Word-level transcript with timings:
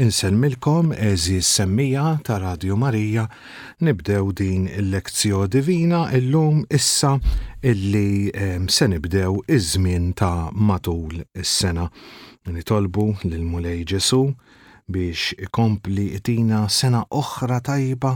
Insemmilkom 0.00 0.92
eżi 0.92 1.42
semmija 1.42 2.18
ta' 2.24 2.38
Radio 2.38 2.76
Marija 2.76 3.28
nibdew 3.80 4.32
din 4.32 4.66
il 4.68 4.90
lekzjo 4.94 5.46
divina 5.50 6.04
illum 6.12 6.64
issa 6.70 7.18
illi 7.62 8.30
ehm, 8.34 8.68
se 8.70 8.86
nibdew 8.88 9.40
iż-żmien 9.50 10.12
ta' 10.14 10.50
matul 10.54 11.24
is-sena. 11.34 11.88
Nitolbu 12.46 13.06
lil 13.24 13.42
Mulej 13.44 13.82
Ġesu 13.90 14.20
biex 14.86 15.32
ikompli 15.48 16.06
itina 16.14 16.68
sena 16.70 17.00
oħra 17.10 17.58
tajba 17.66 18.12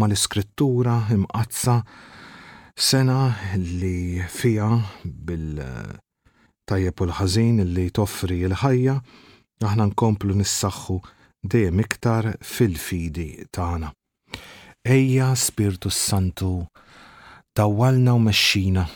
mal-iskrittura 0.00 0.94
imqazza 1.12 1.82
sena 2.78 3.18
li 3.58 4.22
fija 4.38 4.70
bil-tajjeb 5.04 6.96
u 7.04 7.10
l-ħażin 7.10 7.60
li 7.76 7.86
toffri 7.92 8.40
l-ħajja 8.48 8.96
aħna 9.64 9.90
nkomplu 9.92 10.38
nissaxħu 10.40 10.96
dejjem 11.48 11.80
iktar 11.82 12.34
fil-fidi 12.42 13.28
tagħna. 13.54 13.90
Ejja 14.86 15.32
Spiritu 15.38 15.90
Santu 15.90 16.52
tawwalna 17.56 18.14
u 18.14 18.20
mexxina 18.22 18.86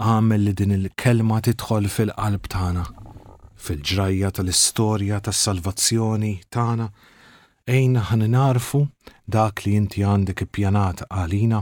għamel 0.00 0.46
li 0.48 0.54
din 0.56 0.72
il-kelma 0.78 1.40
tidħol 1.44 1.88
fil-qalb 1.92 2.48
tagħna, 2.54 2.84
fil-ġrajja 3.60 4.30
tal-istorja 4.38 5.18
tas-salvazzjoni 5.26 6.34
tagħna, 6.48 6.86
ejn 7.68 7.98
ħan 8.08 8.26
narfu 8.32 8.84
dak 9.30 9.66
li 9.66 9.74
inti 9.80 10.04
għandek 10.06 10.46
ippjanat 10.46 11.04
għalina 11.12 11.60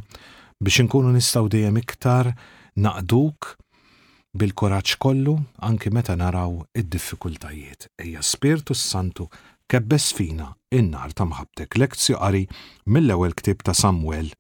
biex 0.63 0.85
inkunu 0.87 1.11
nistgħu 1.17 1.51
dejjem 1.57 1.81
iktar 1.83 2.31
naqduk 2.79 3.57
bil-koraġġ 4.39 4.97
kollu 5.03 5.35
anki 5.67 5.91
meta 5.91 6.15
naraw 6.19 6.61
id-diffikultajiet. 6.79 7.91
Ejja 7.99 8.23
Spiritu 8.23 8.79
Santu 8.79 9.27
kebbes 9.69 10.09
fina 10.17 10.49
in-nar 10.77 11.11
ta' 11.17 11.27
mħabtek 11.29 11.77
lekzju 11.81 12.15
qari 12.21 12.41
mill-ewwel 12.95 13.35
ktib 13.41 13.61
ta' 13.69 13.75
Samwel. 13.77 14.31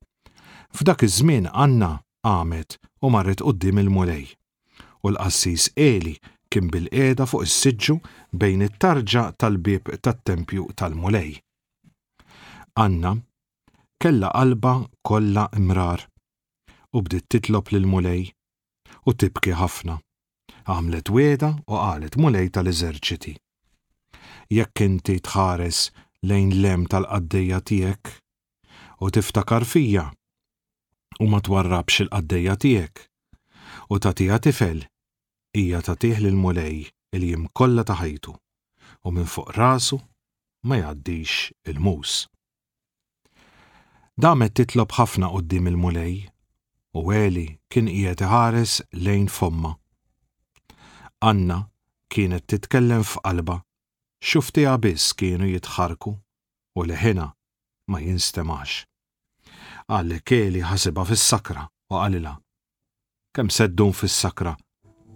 F'dak 0.77 1.05
iż-żmien 1.07 1.49
Anna 1.53 1.91
għamet 2.31 2.79
u 3.05 3.11
marret 3.13 3.45
qoddim 3.45 3.81
il-mulej. 3.83 4.25
U 5.05 5.13
l-qassis 5.13 5.69
Eli 5.89 6.15
kien 6.49 6.71
bil-qeda 6.73 7.29
fuq 7.29 7.45
is-siġġu 7.47 7.99
bejn 8.41 8.65
it-tarġa 8.69 9.25
tal-bib 9.37 9.93
tat-tempju 10.01 10.65
tal-mulej. 10.81 11.37
Anna 12.81 13.13
kella 14.01 14.31
qalba 14.33 14.73
kollha 15.09 15.49
imrar 15.61 16.07
u 16.97 17.03
bdiet 17.05 17.29
titlob 17.29 17.69
lil 17.75 17.85
mulej 17.91 18.31
u 19.09 19.13
tibki 19.13 19.53
ħafna. 19.61 20.01
Għamlet 20.69 21.13
weda 21.17 21.53
u 21.69 21.77
qalet 21.83 22.17
mulej 22.17 22.49
tal-eżerċiti 22.57 23.37
jekk 24.49 24.81
inti 24.85 25.19
tħares 25.29 25.79
lejn 26.27 26.53
lem 26.63 26.85
tal-qaddeja 26.89 27.59
tiegħek 27.71 28.13
u 29.05 29.11
tiftakar 29.15 29.67
fija 29.69 30.05
u 31.21 31.27
ma 31.33 31.41
twarrabx 31.45 32.05
il-qaddeja 32.07 32.55
tiegħek 32.65 33.03
u 33.93 33.99
tatija 34.05 34.39
tifel 34.47 34.81
hija 35.57 35.83
tatih 35.91 36.23
lil 36.25 36.39
mulej 36.45 36.89
il-jim 37.17 37.45
kollha 37.53 37.85
ta' 37.91 37.99
ħajtu 38.01 38.33
u 39.05 39.13
minn 39.13 39.29
fuq 39.29 39.53
rasu 39.57 39.99
ma 40.69 40.79
jgħaddix 40.81 41.51
il-mus. 41.69 42.17
Damet 44.19 44.57
titlob 44.59 44.97
ħafna 44.97 45.29
qoddim 45.33 45.69
il-mulej 45.71 46.17
u 46.99 47.05
għeli 47.15 47.45
kien 47.71 47.87
qiegħed 47.93 48.25
iħares 48.27 48.79
lejn 48.97 49.29
fomma. 49.31 49.75
Anna 51.21 51.61
kienet 52.11 52.49
titkellem 52.51 53.05
f'qalba 53.05 53.61
xufti 54.27 54.65
biss 54.83 55.13
kienu 55.19 55.47
jitħarku 55.47 56.13
u 56.79 56.85
leħina 56.89 57.27
ma 57.89 58.01
jinstemax. 58.03 58.81
Għalli 59.89 60.19
keli 60.27 60.63
ħasiba 60.67 61.05
fis-sakra 61.11 61.67
u 61.93 62.01
għalila. 62.03 62.33
Kem 63.35 63.49
seddun 63.55 63.95
fis-sakra, 63.95 64.57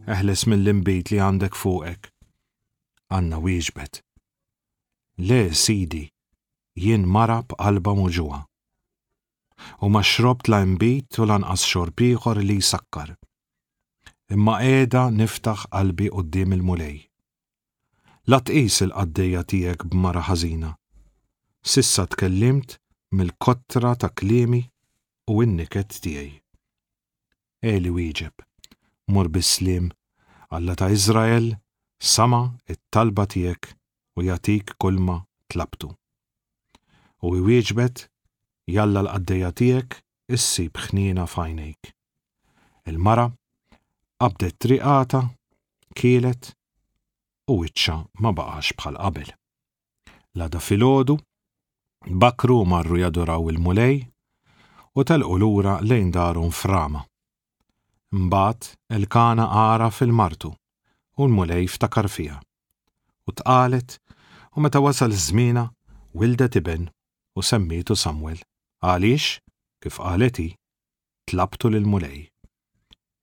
eħles 0.06 0.46
mill-imbit 0.52 1.10
li 1.12 1.20
għandek 1.20 1.58
fuqek. 1.58 2.08
Għanna 3.12 3.42
wieġbet. 3.44 4.00
Le, 5.18 5.42
sidi, 5.54 6.04
jien 6.80 7.04
marab 7.08 7.52
qalba 7.58 7.94
muġuwa. 7.98 8.42
U 9.82 9.90
ma 9.92 10.00
xrobt 10.02 10.48
la 10.48 10.62
imbit 10.64 11.18
u 11.20 11.26
lanqas 11.28 11.66
xorbiħor 11.68 12.40
li 12.46 12.60
sakkar. 12.64 13.14
Imma 14.32 14.58
qiegħda 14.62 15.08
niftaħ 15.18 15.66
qalbi 15.74 16.08
qoddim 16.14 16.54
il-mulej 16.56 17.00
la 18.30 18.38
tqis 18.46 18.78
il-qaddeja 18.86 19.42
tiegħek 19.50 19.86
b'mara 19.92 20.20
ħażina. 20.28 20.68
Sissa 21.66 22.04
tkellimt 22.10 22.76
mill-kottra 23.18 23.96
ta' 23.98 24.10
klimi 24.20 24.60
u 25.30 25.42
n-niket 25.42 25.98
tiegħi. 26.04 26.38
Eli 27.62 27.90
wieġeb, 27.90 28.34
mur 29.14 29.28
bislim, 29.30 29.90
Alla 30.52 30.74
ta' 30.76 30.90
Izrael, 30.92 31.46
sama 31.96 32.52
it-talba 32.68 33.24
tiegħek 33.32 33.70
u 34.20 34.24
jatik 34.26 34.74
kulma 34.76 35.14
tlabtu. 35.48 35.88
U 37.24 37.30
wieġbet, 37.46 38.02
jalla 38.68 39.00
l-qaddeja 39.06 39.48
tiegħek 39.56 39.96
issib 40.36 40.76
ħnina 40.82 41.24
fajnejk. 41.24 41.90
Il-mara, 42.84 43.30
qabdet 44.20 44.60
triqata, 44.60 45.22
kielet 45.96 46.52
u 47.52 47.58
wiċċa 47.60 47.94
ma 48.24 48.30
baqax 48.38 48.72
bħal 48.80 48.96
qabel. 49.00 49.30
Lada 50.40 50.60
filgħodu, 50.66 51.16
bakru 52.22 52.60
marru 52.72 53.00
jaduraw 53.02 53.50
il-mulej 53.52 53.98
u 55.00 55.04
telqu 55.08 55.36
lura 55.42 55.74
lejn 55.88 56.10
darun 56.14 56.54
frama. 56.62 57.02
Mbagħad 58.12 58.70
il-kana 58.96 59.48
ara 59.66 59.90
fil-martu 59.98 60.52
u 61.18 61.28
l-mulej 61.28 61.68
ftakar 61.74 62.08
fija. 62.14 62.38
U 63.28 63.34
tqalet 63.38 63.98
u 64.56 64.64
meta 64.64 64.80
wasal 64.84 65.12
żmina 65.14 65.66
wilda 66.14 66.48
tiben 66.52 66.88
u 67.36 67.44
semmitu 67.44 67.96
Samwel. 67.96 68.40
Għaliex, 68.82 69.24
kif 69.82 70.00
qaleti, 70.02 70.48
tlabtu 71.30 71.70
lil-mulej. 71.70 72.24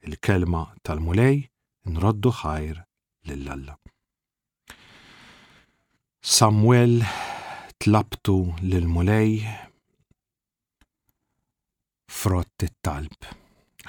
Il-kelma 0.07 0.65
tal-mulej 0.87 1.43
nroddu 1.89 2.31
ħajr 2.43 2.83
lill-Alla. 3.27 3.75
Samuel 6.21 7.05
tlabtu 7.79 8.53
lil-mulej 8.59 9.45
frott 12.11 12.65
it-talb. 12.67 13.23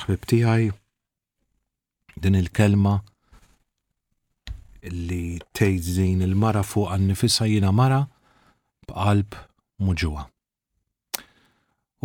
Ħbib 0.05 0.29
tiegħi 0.33 0.69
din 2.23 2.39
il-kelma 2.39 2.93
li 4.95 5.41
tgħid 5.43 5.91
din 5.99 6.23
il-mara 6.29 6.63
fuq 6.63 6.95
annifisha 6.95 7.49
jiena 7.51 7.75
mara 7.75 7.99
b'qalb 8.87 9.35
muġuha. 9.83 10.25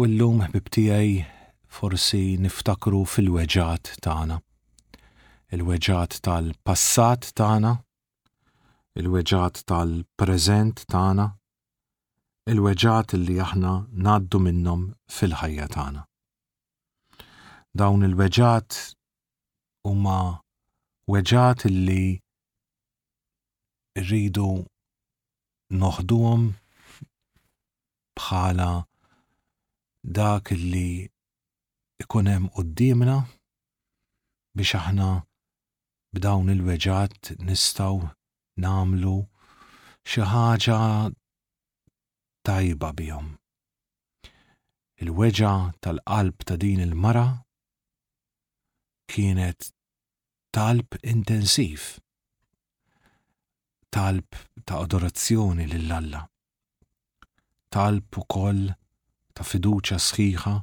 U 0.02 0.10
llum 0.10 0.42
ħbib 0.50 0.74
tiegħi 0.80 1.16
forsi 1.70 2.24
niftakru 2.42 3.06
fil-weġat 3.14 4.00
tagħna. 4.02 4.42
Il-weġat 5.54 6.18
tal-passat 6.26 7.32
tagħna 7.38 7.78
il-weġat 9.00 9.58
tal-preżent 9.68 10.86
tagħna, 10.92 11.24
il-weġat 12.52 13.16
li 13.20 13.36
aħna 13.46 13.72
naddu 14.06 14.40
minnhom 14.40 14.86
fil-ħajja 15.16 15.66
tagħna. 15.76 16.04
Dawn 17.76 18.06
il-weġat 18.08 18.78
huma 19.92 20.20
weġat 21.12 21.66
li 21.70 22.16
rridu 24.00 24.48
noħduhom 25.84 26.48
bħala 28.16 28.70
dak 30.20 30.56
li 30.56 30.86
ikun 32.00 32.32
hemm 32.32 32.66
dimna 32.80 33.20
biex 34.56 34.78
aħna 34.80 35.10
b'dawn 36.16 36.54
il-weġat 36.56 37.36
nistaw 37.44 38.00
namlu 38.56 39.26
xi 40.10 40.22
ħaġa 40.32 40.80
tajba 42.46 42.90
bihom. 42.98 43.32
Il-weġa 45.04 45.54
tal-qalb 45.84 46.46
ta' 46.48 46.56
din 46.62 46.80
il-mara 46.84 47.26
kienet 49.12 49.72
talb 50.56 50.96
intensiv, 51.04 51.88
talb 53.92 54.38
ta' 54.64 54.80
adorazzjoni 54.86 55.68
lill-Alla, 55.68 56.22
talb 57.76 58.20
ukoll 58.22 58.70
ta' 59.36 59.44
fiduċa 59.44 60.00
sħiħa 60.00 60.56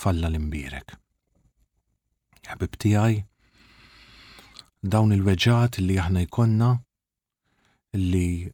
falla 0.00 0.30
l-imbirek. 0.32 0.96
Għabib 2.48 2.80
tiegħi, 2.86 3.20
dawn 4.82 5.12
il-weġat 5.18 5.76
li 5.84 6.00
aħna 6.02 6.24
jkonna 6.24 6.70
li 7.94 8.48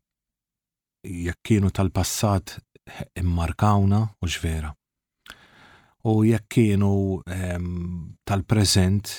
jekk 1.04 1.38
kienu 1.46 1.70
tal-passat 1.70 2.56
immarkawna 3.16 4.00
u 4.22 4.26
ġvera. 4.26 4.70
U 6.08 6.22
jekk 6.26 6.48
kienu 6.50 7.20
ehm, 7.26 8.16
tal-prezent 8.26 9.10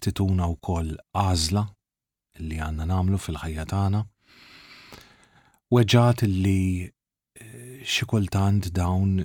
tituna 0.00 0.46
u 0.48 0.54
koll 0.62 0.94
għazla 1.18 1.64
li 2.46 2.60
għanna 2.62 2.84
namlu 2.88 3.18
fil-ħajja 3.20 3.64
tagħna. 3.70 4.00
Weġġat 5.74 6.22
li 6.28 6.86
eh, 6.86 7.82
xikultant 7.84 8.70
dawn 8.72 9.20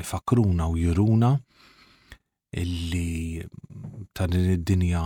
ifakruna 0.00 0.68
u 0.70 0.76
juruna 0.78 1.32
illi 2.56 3.42
ta' 4.14 4.26
din 4.30 4.52
id-dinja 4.52 5.02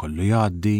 kollu 0.00 0.24
jgħaddi, 0.26 0.78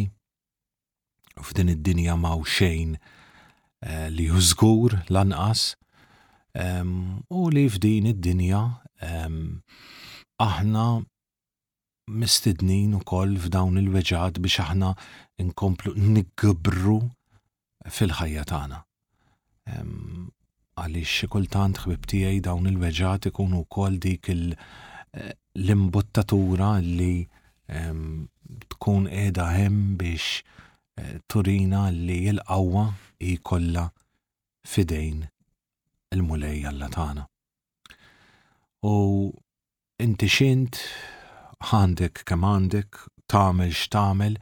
f'din 1.47 1.71
id-dinja 1.73 2.15
maw 2.23 2.41
xejn 2.55 2.93
eh, 2.99 4.07
li 4.15 4.29
jużgur 4.31 4.95
lanqas 5.15 5.65
u 7.39 7.43
li 7.55 7.65
f'din 7.75 8.09
id-dinja 8.13 8.61
aħna 10.47 10.85
mistednin 12.23 12.97
ukoll 13.01 13.37
f'dawn 13.47 13.81
il-weġad 13.83 14.39
biex 14.45 14.61
aħna 14.67 14.93
nkomplu 15.49 15.93
niggibru 15.99 16.99
fil-ħajja 17.97 18.43
tagħna. 18.51 18.79
Um, 19.75 20.29
Għaliex 20.79 21.27
kultant 21.31 21.81
ħbib 21.83 22.05
tiegħi 22.11 22.43
dawn 22.47 22.67
il-weġat 22.71 23.31
ikunu 23.31 23.63
wkoll 23.65 23.99
dik 24.03 24.31
l 24.35 24.53
eh, 24.55 25.33
imbottatura 25.59 26.73
li 26.83 27.23
tkun 27.71 29.07
qiegħda 29.11 29.47
hemm 29.57 29.95
biex 29.99 30.43
Eh, 31.01 31.19
turina 31.29 31.83
li 31.91 32.27
l-qawwa 32.35 32.85
jikolla 33.19 33.85
fidejn 34.73 35.21
il-mulej 36.15 36.65
Alla 36.69 36.89
tagħna. 36.93 37.25
U 38.85 38.93
inti 40.05 40.29
xint 40.37 40.83
għandek 41.73 42.23
kemm 42.29 42.45
għandek, 42.51 43.01
tagħmel 43.33 43.73
x'tagħmel, 43.73 44.37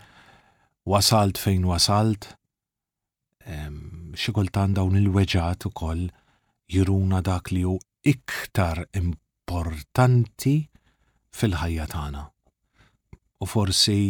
wasalt 0.91 1.38
fejn 1.38 1.69
wasalt, 1.70 2.26
xi 4.20 4.32
kultan 4.35 4.75
dawn 4.75 4.99
il-weġat 4.99 5.67
ukoll 5.70 6.08
jiruna 6.70 7.20
dak 7.31 7.50
li 7.55 7.62
hu 7.67 7.76
iktar 8.06 8.82
importanti 8.99 10.56
fil-ħajja 11.37 11.87
tagħna. 11.94 12.25
U 13.41 13.47
forsi 13.47 14.00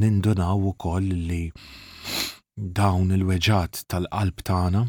nindunaw 0.00 0.56
ukoll 0.72 1.10
li 1.28 1.44
dawn 2.56 3.10
il-weġat 3.14 3.74
tal-qalb 3.90 4.36
tagħna 4.48 4.82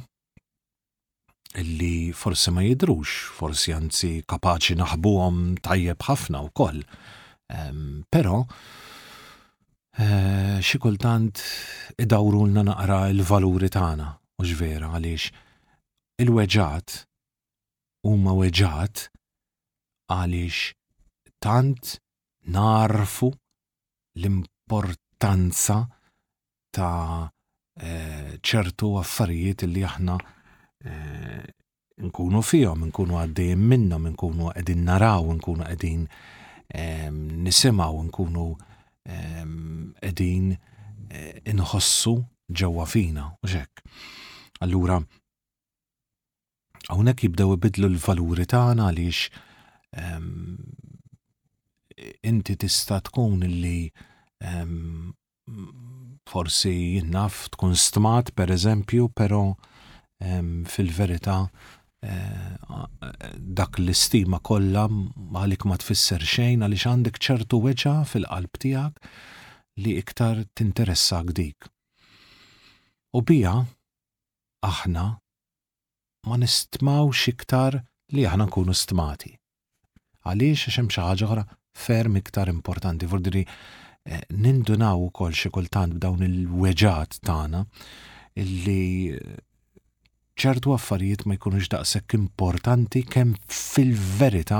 li 1.66 1.96
forsi 2.12 2.50
ma 2.52 2.62
jidrux, 2.66 3.10
forsi 3.40 3.72
anzi 3.76 4.10
kapaċi 4.28 4.76
naħbuhom 4.76 5.38
tajjeb 5.64 6.02
ħafna 6.04 6.42
koll. 6.52 6.82
Um, 7.48 8.04
però 8.12 8.38
uh, 8.44 10.58
xi 10.60 10.78
kultant 10.84 11.36
idawrulna 12.02 12.62
naqra 12.68 13.00
l-valuri 13.14 13.70
tagħna 13.72 14.08
u 14.36 14.44
ġvera, 14.50 14.88
għaliex 14.98 15.24
il-weġat 16.26 16.90
huma 18.10 18.32
weġat 18.36 19.08
għaliex 20.12 20.58
tant 21.42 21.84
narfu 22.52 23.30
l 23.30 23.32
importanza 24.28 24.52
l-importanza 24.66 25.86
ta' 26.74 27.30
eh, 27.80 28.38
ċertu 28.42 28.98
affarijiet 28.98 29.64
li 29.70 29.84
aħna 29.86 30.16
eh, 30.84 31.44
nkunu 32.10 32.42
fihom, 32.44 32.88
nkunu 32.90 33.18
għaddejjem 33.22 33.62
minnhom, 33.70 34.10
nkunu 34.16 34.50
qegħdin 34.56 34.82
naraw, 34.88 35.30
nkunu 35.38 35.64
qegħdin 35.70 36.02
ehm, 36.68 37.22
nisimgħu, 37.46 38.00
nkunu 38.10 38.46
ehm, 39.08 39.94
qegħdin 40.02 40.50
eh, 40.52 41.40
inħossu 41.54 42.16
ġewwa 42.52 42.86
fina 42.90 43.28
u 43.40 43.48
xek. 43.48 43.86
Allura 44.66 44.98
hawnhekk 46.90 47.24
jibdew 47.30 47.54
ibidlu 47.58 47.92
l-valuri 47.94 48.44
tagħna 48.50 48.90
għaliex 48.90 49.22
ehm, 49.96 50.60
inti 52.34 52.58
tista' 52.66 53.00
tkun 53.08 53.40
li 53.48 53.78
forsi 56.28 57.02
naf 57.06 57.48
tkun 57.54 57.76
stmat 57.76 58.34
per 58.36 58.52
eżempju, 58.52 59.10
pero 59.16 59.56
fil-verità 60.66 61.50
eh, 62.02 62.58
dak 63.38 63.78
l-istima 63.82 64.40
kollha 64.40 64.86
għalik 64.88 65.66
ma 65.68 65.76
tfisser 65.78 66.24
xejn 66.24 66.64
għaliex 66.66 66.88
għandek 66.88 67.20
ċertu 67.20 67.60
weġa 67.62 67.98
fil-qalb 68.08 68.54
tiegħek 68.64 69.12
li 69.84 69.98
iktar 70.00 70.46
tinteressa 70.56 71.22
dik. 71.28 71.68
U 73.16 73.22
bija 73.28 73.56
aħna 74.66 75.06
ma 76.26 76.38
nistmawx 76.42 77.28
iktar 77.32 77.82
li 78.16 78.26
aħna 78.26 78.48
nkunu 78.50 78.74
stmati. 78.74 79.36
Għaliex 80.26 80.72
għax 80.80 80.94
xi 80.96 81.02
ħaġa 81.06 81.46
ferm 81.76 82.16
iktar 82.18 82.48
importanti, 82.50 83.06
vordiri 83.06 83.44
Eh, 84.06 84.22
nindunaw 84.38 85.00
ukoll 85.10 85.34
xi 85.34 85.50
kultant 85.50 85.96
b'dawn 85.98 86.22
il-weġat 86.28 87.18
tagħna 87.26 87.62
illi 88.38 89.10
eh, 89.18 89.32
ċertu 90.38 90.76
affarijiet 90.76 91.24
ma 91.26 91.34
jkunux 91.40 91.72
daqshekk 91.74 92.14
importanti 92.20 93.02
kemm 93.16 93.32
fil-verità 93.50 94.60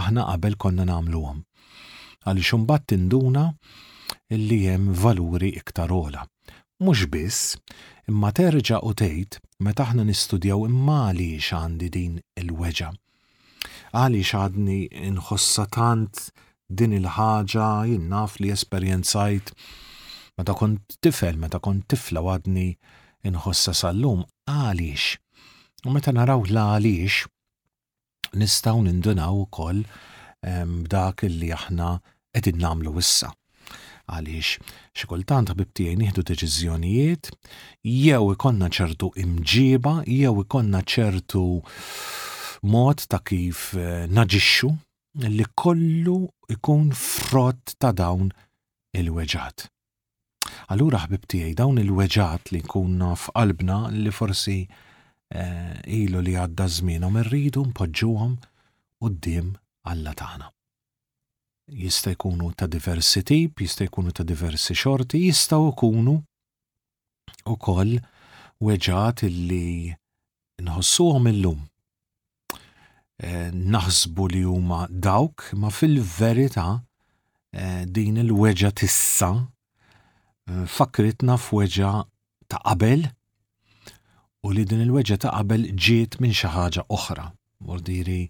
aħna 0.00 0.24
qabel 0.32 0.58
konna 0.64 0.88
nagħmluhom. 0.90 1.38
Għaliex 2.26 2.58
imbagħad 2.58 2.90
tinduna 2.94 3.44
illi 4.34 4.58
hemm 4.66 4.90
valuri 5.04 5.52
iktar 5.62 5.94
ola. 5.94 6.26
Mhux 6.82 7.06
biss, 7.12 7.54
imma 8.10 8.32
terġa' 8.34 8.82
u 8.82 8.90
tgħid 8.98 9.38
meta 9.62 9.86
aħna 9.86 10.08
nistudjaw 10.10 10.66
imma 10.66 11.04
għaliex 11.12 11.54
għandi 11.60 11.92
din 12.00 12.18
il-weġa. 12.42 12.90
Għaliex 13.94 14.40
għadni 14.42 14.82
nħossa 15.14 15.70
tant 15.70 16.32
din 16.78 16.94
il-ħaġa 16.96 17.66
jien 17.88 18.06
naf 18.08 18.38
li 18.40 18.50
esperjenzajt 18.54 19.50
meta 20.38 20.54
kont 20.56 20.96
tifel, 21.04 21.36
meta 21.42 21.60
kont 21.60 21.86
tifla 21.92 22.22
għadni 22.32 22.68
inħossa 23.28 23.74
sal-lum 23.76 24.24
għaliex. 24.50 25.18
U 25.86 25.92
meta 25.94 26.14
naraw 26.14 26.46
la 26.48 26.70
għaliex, 26.76 27.26
nistaw 28.40 28.80
nindunaw 28.86 29.42
ukoll 29.44 29.82
b'dak 30.40 31.26
li 31.28 31.52
aħna 31.54 31.92
qegħdin 32.32 32.60
nagħmlu 32.64 32.94
issa 33.02 33.30
għaliex 34.10 34.70
xi 34.98 35.08
kultant 35.12 35.52
ħbibtiegħi 35.52 35.98
nieħdu 36.00 36.24
deċiżjonijiet 36.30 37.28
jew 37.86 38.30
ikonna 38.34 38.70
ċertu 38.72 39.12
imġiba 39.26 39.92
jew 40.08 40.32
ikonna 40.46 40.80
ċertu 40.94 41.44
mod 42.72 43.04
ta' 43.10 43.20
kif 43.26 43.68
eh, 43.78 44.08
naġixxu 44.10 44.72
li 45.18 45.44
kollu 45.54 46.28
ikun 46.48 46.92
frott 46.96 47.76
ta' 47.78 47.92
dawn 47.92 48.30
il-weġat. 48.96 49.68
Allura 50.72 51.02
ħbib 51.04 51.26
tiegħi 51.28 51.54
dawn 51.58 51.80
il-weġat 51.82 52.52
li 52.52 52.62
kunna 52.62 53.12
f'qalbna 53.16 53.90
li 53.92 54.12
forsi 54.12 54.56
eh, 54.64 55.74
ilu 56.00 56.20
li 56.24 56.36
għadda 56.36 56.66
żmienhom 56.66 57.18
irridu 57.24 57.66
mpoġġuhom 57.70 58.34
qudiem 59.02 59.54
Alla 59.84 60.12
tagħna. 60.14 60.46
Jista' 61.74 62.12
jkunu 62.14 62.52
ta' 62.54 62.68
diversi 62.70 63.24
tip, 63.26 63.58
jista' 63.58 63.88
jkunu 63.88 64.12
ta' 64.14 64.22
diversi 64.22 64.76
xorti, 64.78 65.18
jistgħu 65.26 65.72
jkunu 65.72 66.14
koll 67.58 67.96
weġat 68.62 69.24
illi 69.26 69.90
il 70.60 70.68
illum 71.32 71.64
Eh, 73.22 73.52
naħsbu 73.54 74.24
li 74.32 74.40
huma 74.42 74.88
dawk, 74.90 75.52
ma 75.54 75.70
fil-verità 75.70 76.66
eh, 77.54 77.84
din 77.86 78.16
il-weġa 78.18 78.72
tissa 78.74 79.28
eh, 80.48 80.64
fakritna 80.66 81.36
f'weġa 81.38 81.92
ta' 82.50 82.58
qabel 82.66 83.06
u 84.42 84.50
li 84.50 84.64
din 84.66 84.82
il-weġa 84.88 85.20
ta' 85.22 85.36
qabel 85.38 85.68
ġiet 85.78 86.18
minn 86.18 86.34
xi 86.34 86.50
ħaġa 86.54 86.86
oħra. 86.98 87.28
Ordiri 87.70 88.24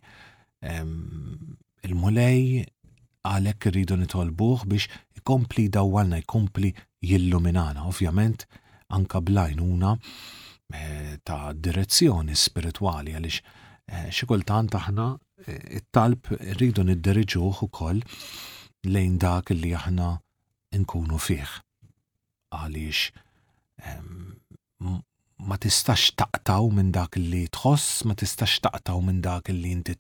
il-mulej 0.63 2.61
għalek 3.27 3.69
rridu 3.73 3.97
nitolbuh 3.97 4.67
biex 4.69 4.91
ikompli 5.19 5.65
dawwalna, 5.73 6.21
ikompli 6.21 6.69
jilluminana, 7.03 7.87
ovvjament 7.89 8.45
anka 8.95 9.23
blajnuna 9.25 9.95
ta' 11.27 11.41
direzzjoni 11.67 12.37
spirituali 12.39 13.17
għalix 13.17 13.41
Eh, 13.91 14.11
xi 14.15 14.27
kultant 14.31 14.75
aħna 14.79 15.07
eh, 15.47 15.59
it-talb 15.81 16.31
rridu 16.57 16.85
niddiriġuh 16.87 17.63
ukoll 17.67 18.03
lejn 18.87 19.17
dak 19.23 19.51
li 19.55 19.73
aħna 19.75 20.11
nkunu 20.83 21.19
fih. 21.21 21.51
Għaliex 22.53 23.11
ma 25.43 25.57
tistax 25.59 26.13
taqtaw 26.21 26.69
minn 26.77 26.93
dak 26.95 27.17
li 27.19 27.45
tħoss, 27.55 28.05
ma 28.07 28.15
tistax 28.15 28.61
taqtaw 28.65 29.01
minn 29.03 29.23
dak 29.25 29.51
li 29.53 29.73
inti 29.75 29.97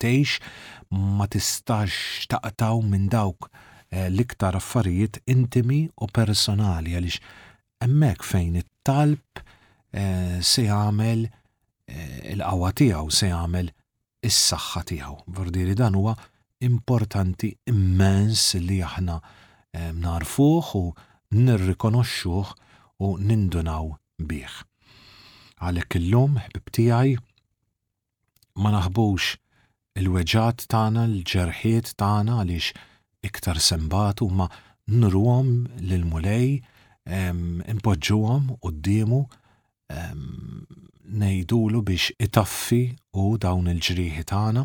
ma 0.90 1.26
tistax 1.26 2.28
taqtaw 2.30 2.82
minn 2.82 3.08
dawk 3.12 3.48
eh, 3.90 4.06
l-iktar 4.12 4.58
affarijiet 4.60 5.18
intimi 5.26 5.86
u 5.98 6.06
personali 6.08 6.94
għaliex 6.98 7.18
hemmhekk 7.82 8.22
fejn 8.30 8.60
it-talb 8.62 9.42
se 10.42 10.62
jagħmel 10.68 11.26
Eh, 11.86 12.32
il-qawa 12.32 12.70
tiegħu 12.80 13.10
se 13.10 13.28
jagħmel 13.30 13.70
is-saħħa 14.28 14.82
tiegħu. 14.90 15.16
Vordiri 15.26 15.74
dan 15.80 15.96
huwa 15.98 16.14
importanti 16.62 17.50
immens 17.66 18.52
li 18.62 18.78
aħna 18.86 19.16
eh, 19.72 19.90
narfuh 19.92 20.70
u 20.78 20.84
nirrikonoxxuh 21.32 22.52
u 23.02 23.12
nindunaw 23.18 23.90
bih. 24.22 24.58
Għalhekk 25.62 25.98
illum 26.00 26.38
ħbib 26.44 26.74
tiegħi 26.78 27.16
ma 28.62 28.74
naħbux 28.76 29.34
il-weġat 30.02 30.66
tagħna, 30.72 31.08
l-ġerħiet 31.10 31.94
tagħna 31.98 32.38
għaliex 32.44 32.72
iktar 33.26 33.58
sembat 33.62 34.22
huma 34.22 34.46
nruhom 34.92 35.66
lil 35.80 36.04
mulej 36.10 36.60
impoġġuhom 37.12 38.50
qudiemu 38.62 39.20
nejdulu 41.20 41.80
biex 41.88 42.04
itaffi 42.26 42.80
u 43.22 43.25
dawn 43.44 43.66
il-ġrieħi 43.72 44.22
tagħna 44.32 44.62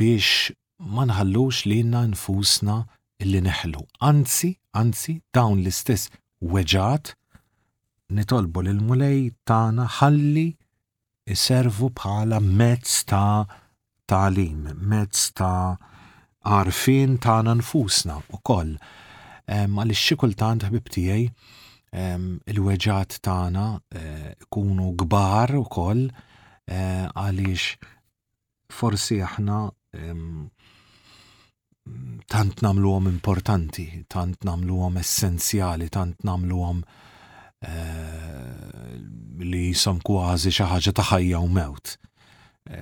biex 0.00 0.54
ma 0.94 1.04
nħallux 1.10 1.64
li 1.68 1.78
jenna 1.82 2.00
nfusna 2.10 2.76
illi 3.24 3.42
neħlu. 3.46 3.82
Anzi, 4.10 4.50
anzi, 4.80 5.18
dawn 5.36 5.60
l-istess 5.62 6.10
weġat 6.54 7.12
nitolbu 8.16 8.64
l-mulej 8.64 9.30
tagħna 9.48 9.86
ħalli 9.98 10.46
iservu 11.34 11.90
bħala 12.00 12.40
mezz 12.44 13.02
ta' 13.08 13.44
talim, 14.08 14.64
mezz 14.92 15.28
ta' 15.40 15.76
arfin 16.60 17.18
tagħna 17.26 17.58
nfusna 17.60 18.18
u 18.34 18.40
koll. 18.42 18.74
Ma 19.68 19.84
li 19.84 19.96
xikultant 19.96 20.64
ħbib 20.70 20.88
il-weġat 21.94 23.18
tagħna 23.22 23.64
eh, 23.94 24.30
ikunu 24.42 24.88
kbar 24.98 25.52
ukoll 25.60 26.08
eh, 26.08 27.04
għaliex 27.06 27.76
forsi 28.74 29.20
aħna 29.22 29.60
tant 32.34 32.62
għom 32.64 33.04
importanti, 33.10 33.84
tant 34.10 34.42
għom 34.48 34.96
essenzjali, 34.98 35.86
tant 35.92 36.24
għom 36.26 36.80
eh, 37.62 38.96
li 39.44 39.62
jisom 39.68 40.00
kważi 40.02 40.50
xi 40.50 40.66
ħaġa 40.72 40.94
ta' 40.98 41.06
ħajja 41.12 41.38
u 41.46 41.50
mewt. 41.52 41.94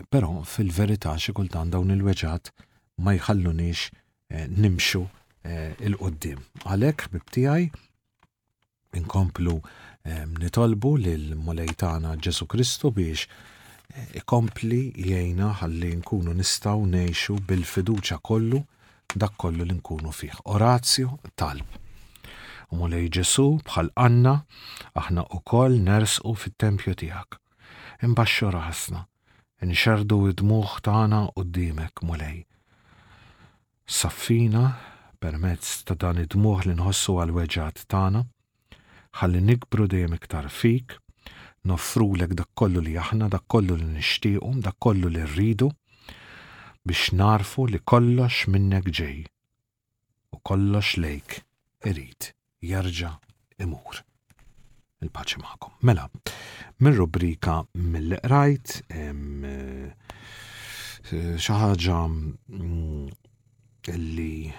Però 0.08 0.38
fil-verità 0.46 1.18
xi 1.18 1.34
kultan 1.36 1.68
dawn 1.74 1.90
il-weġat 1.92 2.52
ma 3.02 3.12
jħallunix 3.18 3.90
nimxu 4.56 5.04
il-qoddim. 5.44 6.40
Għalhekk 6.64 7.10
bibtijaj 7.12 7.66
inkomplu 8.96 9.60
nitolbu 10.38 10.90
l 11.00 11.34
mulejtana 11.36 12.16
Ġesu 12.20 12.46
Kristu 12.50 12.90
biex 12.92 13.24
e, 13.24 14.06
ikompli 14.20 14.90
jgħina 14.96 15.50
ħalli 15.62 15.92
nkunu 16.00 16.34
nistaw 16.36 16.82
neħxu 16.94 17.36
bil-fiduċa 17.48 18.18
kollu 18.26 18.60
dak 19.14 19.36
kollu 19.38 19.66
li 19.68 19.76
nkunu 19.78 20.12
fih. 20.12 20.34
Orazio 20.48 21.18
talb. 21.36 21.66
U 22.72 22.80
mulej 22.80 23.08
Ġesu 23.12 23.44
bħal 23.68 23.92
għanna 24.00 24.34
aħna 24.98 25.26
u 25.36 25.40
koll 25.46 25.78
nersqu 25.86 26.34
fit-tempju 26.34 26.96
tijak. 27.02 27.38
Imbaxxu 28.02 28.50
raħsna. 28.50 29.04
Inxerdu 29.62 30.22
id 30.32 30.42
u 30.46 30.62
tagħna 30.82 31.22
dimek 31.54 32.02
mulej. 32.02 32.46
Saffina 33.86 34.66
permezz 35.22 35.84
ta' 35.86 35.94
dan 35.94 36.18
id-dmuħ 36.24 36.66
li 36.66 36.74
nħossu 36.80 37.18
għal-weġat 37.22 37.84
tagħna, 37.86 38.24
ħalli 39.20 39.40
nikbru 39.44 39.86
dejjem 39.92 40.16
iktar 40.16 40.46
fik, 40.48 40.94
lek 41.64 42.32
dak 42.34 42.48
kollu 42.58 42.80
li 42.82 42.94
aħna, 42.98 43.28
dak 43.30 43.44
kollu 43.46 43.76
li 43.76 43.84
nixtiequ, 43.98 44.60
dak 44.64 44.78
kollu 44.82 45.08
li 45.12 45.22
rridu, 45.24 45.68
biex 46.84 47.12
narfu 47.14 47.66
li 47.70 47.80
kollox 47.86 48.46
minnek 48.50 48.88
ġej 48.88 49.20
u 50.34 50.38
kollox 50.42 50.96
lejk 50.98 51.38
irid 51.86 52.32
jarġa 52.66 53.12
imur 53.62 54.02
il-paċi 55.02 55.38
maħkom. 55.42 55.74
Mela, 55.86 56.08
minn 56.80 56.94
rubrika 56.96 57.60
mill-rajt, 57.74 58.84
eh, 58.88 59.82
xaħġa 61.36 61.98
mm, 62.06 63.08
li 64.16 64.52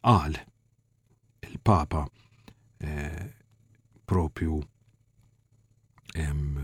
qal 0.00 0.36
il-Papa 1.42 2.06
Eh, 2.80 3.26
propju 4.06 4.62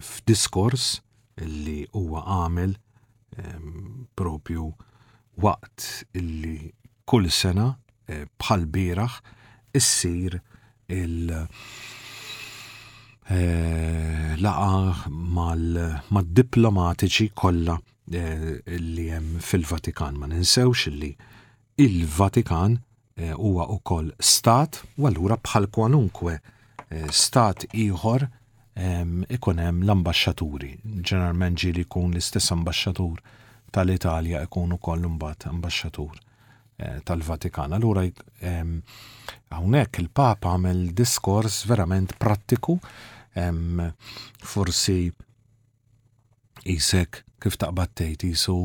f'diskors 0.02 1.00
illi 1.42 1.86
huwa 1.96 2.20
għamel 2.30 2.72
propju 4.16 4.64
waqt 5.42 5.80
illi 6.16 6.56
kull 7.08 7.26
sena 7.32 7.66
eh, 8.08 8.24
bħal 8.38 8.62
biraħ 8.74 9.12
issir 9.76 10.32
il- 10.92 11.48
eh, 13.32 14.36
laqa 14.38 14.94
mal-diplomatiċi 15.10 17.28
kollha 17.34 17.78
li 18.12 19.08
hemm 19.08 19.40
fil-Vatikan. 19.40 20.16
Ma 20.20 20.26
ninsewx 20.28 20.86
li 20.92 21.16
il-Vatikan 21.80 22.80
Eh, 23.16 23.30
huwa 23.34 23.68
ukoll 23.68 24.10
stat 24.20 24.78
u 24.98 25.04
allura 25.06 25.36
bħal 25.36 25.66
kwalunkwe 25.68 26.36
eh, 26.90 27.10
stat 27.12 27.66
ieħor 27.68 28.24
ikun 29.28 29.58
hemm 29.60 29.82
l-ambaxxaturi. 29.84 30.70
Ġeneralment 31.04 31.58
ġieli 31.60 31.82
jkun 31.84 32.14
l-istess 32.16 32.54
ambasċatur 32.54 33.18
tal-Italja 33.76 34.40
ikun 34.46 34.72
ukoll 34.78 35.04
l-umbat 35.04 35.44
ambasċatur 35.50 36.14
eh, 36.80 36.96
tal-Vatikan. 37.04 37.76
Allura 37.76 38.06
hawnhekk 38.40 40.00
il-Papa 40.06 40.54
għamel 40.56 40.82
diskors 40.96 41.60
verament 41.68 42.16
prattiku 42.16 42.78
forsi 44.56 44.98
isek 46.68 47.22
kif 47.42 47.60
taqbad 47.60 48.08
jisu 48.24 48.56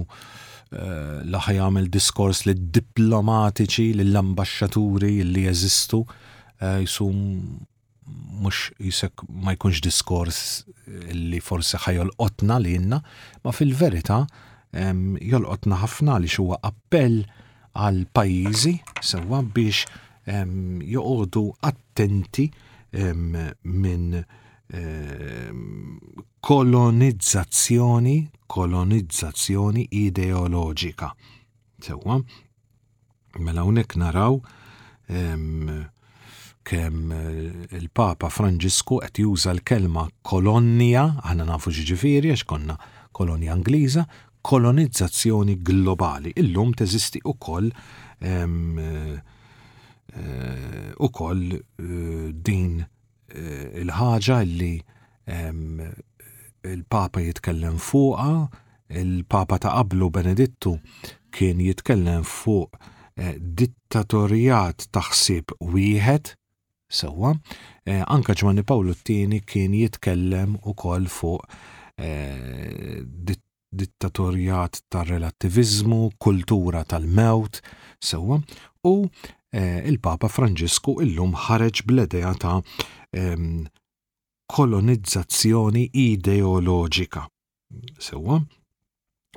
Eh, 0.75 1.23
laħ 1.31 1.45
jagħmel 1.55 1.85
diskors 1.95 2.41
li 2.43 2.53
diplomatiċi 2.75 3.93
lill-ambasċaturi 3.95 5.11
li 5.23 5.45
jeżistu 5.45 6.01
eh, 6.59 6.81
jisum 6.83 7.21
mux 8.43 8.65
jisek 8.75 9.21
ma 9.29 9.53
jkunx 9.55 9.79
diskors 9.85 10.39
li 11.15 11.39
forse 11.43 11.79
ħajolqotna 11.85 12.57
li 12.63 12.73
jenna, 12.77 12.99
ma 13.43 13.51
fil-verita 13.55 14.21
jolqotna 15.27 15.79
ħafna 15.81 16.19
li 16.21 16.29
xuwa 16.31 16.59
appell 16.67 17.21
għal 17.73 18.01
pajizi 18.13 18.73
sewa 19.01 19.39
biex 19.55 19.87
joqodu 20.91 21.45
attenti 21.69 22.45
minn 22.99 24.23
Ehm, 24.69 25.95
kolonizzazzjoni, 26.43 28.15
kolonizzazzjoni 28.51 29.85
ideoloġika. 29.95 31.07
Sewa, 31.79 32.17
mela 33.39 33.63
unek 33.67 33.95
naraw 33.95 34.35
ehm, 35.07 35.69
kem 36.67 36.97
eh, 37.15 37.29
il-Papa 37.79 38.27
Franġisku 38.29 38.99
qed 39.05 39.21
juża 39.23 39.53
l-kelma 39.55 40.03
kolonnija, 40.27 41.05
aħna 41.23 41.47
nafu 41.47 41.71
ġiġifieri 41.77 42.35
għax 42.35 42.43
konna 42.51 42.75
kolonija 43.15 43.55
Angliża, 43.55 44.03
kolonizzazzjoni 44.43 45.61
globali. 45.63 46.35
Illum 46.43 46.75
teżisti 46.75 47.23
ukoll 47.23 47.71
ehm, 48.19 48.83
eh, 48.83 49.17
eh, 50.11 50.93
koll 51.15 51.57
din 52.43 52.77
Eh, 53.35 53.81
il-ħaġa 53.83 54.37
li 54.47 54.77
il-Papa 56.67 57.19
jitkellem 57.21 57.75
fuqa, 57.83 58.47
il-Papa 58.95 59.55
ta' 59.59 59.73
qablu 59.75 60.07
Benedittu 60.15 60.73
kien 61.35 61.57
jitkellem 61.59 62.23
fuq 62.23 62.69
eh, 63.19 63.35
dittatorjat 63.35 64.87
taħsib 64.95 65.45
wieħed 65.59 66.31
sewa, 66.87 67.33
eh, 67.83 67.99
anka 68.07 68.33
ġmanni 68.39 68.63
Pawlu 68.63 68.95
t 68.95 69.03
tini 69.11 69.41
kien 69.43 69.75
jitkellem 69.75 70.55
u 70.63 70.71
koll 70.79 71.07
fuq 71.11 71.43
dittatorjat 71.97 74.83
tar 74.93 75.07
relativizmu, 75.09 76.13
kultura 76.21 76.85
tal-mewt, 76.87 77.59
sewa, 78.05 78.37
u 78.85 79.09
Eh, 79.55 79.79
il-Papa 79.87 80.27
Franġisku 80.27 80.97
illum 80.99 81.31
ħareġ 81.45 81.83
bl-idea 81.87 82.33
ta' 82.41 82.57
ehm, 83.15 83.63
kolonizzazzjoni 84.51 85.85
ideoloġika. 85.95 87.23
Sewa, 88.03 88.41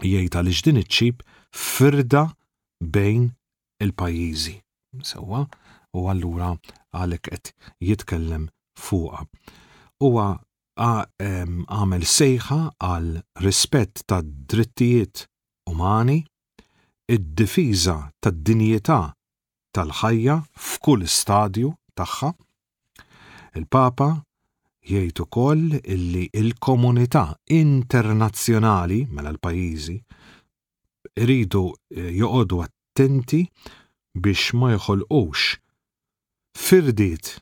jgħid 0.02 0.38
għaliex 0.38 0.64
din 0.66 0.80
iċ 0.82 1.10
firda 1.54 2.24
bejn 2.82 3.28
il-pajjiżi. 3.86 4.56
Sewa, 5.06 5.44
u 5.94 6.02
allura 6.10 6.50
għalek 6.94 7.30
qed 7.30 7.52
jitkellem 7.86 8.48
fuqa. 8.74 9.22
Huwa 10.02 10.26
ehm, 10.42 11.64
għamel 11.70 12.02
sejħa 12.16 12.60
għal 12.82 13.14
rispett 13.46 14.02
tad 14.10 14.26
drittijiet 14.50 15.28
umani, 15.70 16.18
id-difiża 17.06 17.96
tad-dinjità 18.18 19.00
tal-ħajja 19.76 20.34
f'kull 20.66 21.06
stadju 21.06 21.68
tagħha. 22.00 22.30
Il-Papa 23.58 24.08
jgħid 24.90 25.22
ukoll 25.24 25.76
illi 25.82 26.24
il-komunità 26.32 27.24
internazzjonali 27.56 29.04
mela 29.10 29.32
l-pajjiżi 29.34 29.96
iridu 31.24 31.62
eh, 31.70 32.08
joqogħdu 32.18 32.60
attenti 32.64 33.42
biex 34.16 34.54
ma 34.58 34.72
jħolqux 34.74 35.46
firdiet 36.60 37.34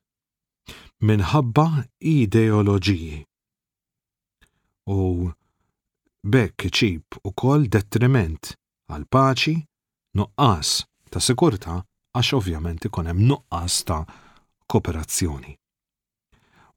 minħabba 1.08 1.66
ideoloġiji. 2.12 3.23
U 4.92 5.06
bekk 6.28 6.73
ċib 6.78 7.20
u 7.25 7.32
kol 7.37 7.68
detriment 7.70 8.50
għal 8.88 9.06
paċi, 9.12 9.54
nuqqas 10.18 10.70
ta' 11.12 11.20
sekurta' 11.23 11.76
għax 12.18 12.32
ovvjament 12.34 12.87
ikun 12.88 13.06
hemm 13.10 13.25
nuqqas 13.30 13.75
ta' 13.87 14.00
kooperazzjoni. 14.70 15.52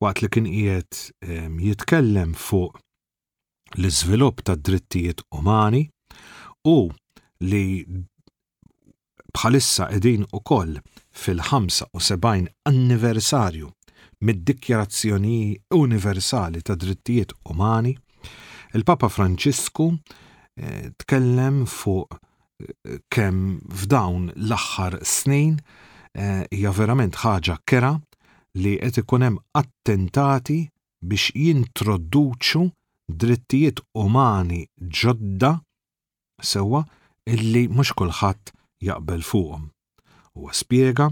Waqt 0.02 0.22
li 0.24 0.30
kien 0.34 0.48
qiegħed 0.50 1.00
ehm, 1.26 1.60
jitkellem 1.66 2.34
fuq 2.38 2.78
l-iżvilupp 3.80 4.44
ta' 4.46 4.58
drittijiet 4.58 5.24
umani 5.38 5.84
u 6.70 6.76
li 7.50 7.64
bħalissa 9.32 9.90
qegħdin 9.92 10.28
ukoll 10.38 10.78
fil-75 11.24 12.50
anniversarju 12.70 13.70
mid-Dikjarazzjoni 14.22 15.40
Universali 15.74 16.62
ta' 16.62 16.76
Drittijiet 16.78 17.32
Umani, 17.50 17.96
il-Papa 18.78 19.10
Franċisku 19.10 19.88
eh, 19.96 20.92
tkellem 20.94 21.64
fuq 21.66 22.20
kemm 23.16 23.60
f'dawn 23.76 24.30
l-aħħar 24.48 24.98
snin 25.08 25.56
eh, 25.58 26.44
hija 26.52 26.74
verament 26.76 27.18
ħaġa 27.24 27.56
kera 27.70 27.94
li 28.62 28.76
qed 28.84 29.02
ikun 29.04 29.26
hemm 29.26 29.42
attentati 29.62 30.60
biex 31.12 31.34
jintroduċu 31.48 32.64
drittijiet 33.22 33.82
umani 34.04 34.62
ġodda 35.00 35.54
sewwa 36.52 36.84
illi 37.30 37.68
mhux 37.72 37.94
kulħadd 38.00 38.54
jaqbel 38.90 39.24
fuqhom. 39.28 39.68
Huwa 40.36 40.54
spjega 40.56 41.10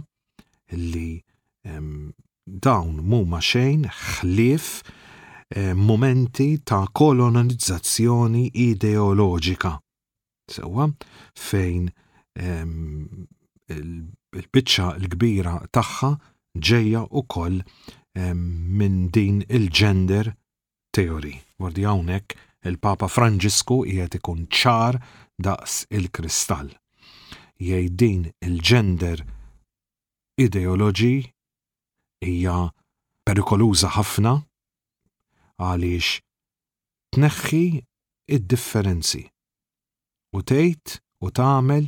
li 0.78 1.20
ehm, 1.68 2.10
dawn 2.48 3.02
mhuma 3.10 3.42
xejn 3.44 3.86
ħlief 3.86 4.72
eh, 4.82 5.76
momenti 5.76 6.54
ta' 6.66 6.86
kolonizzazzjoni 6.96 8.48
ideoloġika 8.68 9.78
Sewa, 10.50 10.88
fejn 11.38 11.90
il-bicċa 13.70 14.88
l-kbira 15.02 15.56
tagħha 15.76 16.10
ġejja 16.70 17.02
u 17.20 17.24
koll 17.34 17.60
minn 18.80 19.00
din 19.16 19.42
il-gender 19.46 20.30
teori. 20.96 21.36
Wardi 21.62 21.84
hawnhekk 21.86 22.36
il-Papa 22.72 23.10
Franġisku 23.12 23.82
qiegħed 23.86 24.20
ikun 24.20 24.46
ċar 24.50 24.98
daqs 25.44 25.82
il-kristall. 25.96 26.72
Jgħid 27.60 27.96
din 28.02 28.28
il-gender 28.48 29.22
ideoloġi 30.42 31.14
hija 32.30 32.60
perikoluża 33.28 33.92
ħafna 34.00 34.38
għaliex 35.60 36.18
tneħħi 37.18 37.66
id-differenzi 38.38 39.26
u 40.36 40.42
tgħid 40.46 41.00
u 41.26 41.32
tagħmel 41.34 41.88